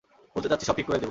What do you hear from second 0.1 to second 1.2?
বলতে চাচ্ছি, সব ঠিক করে দেব।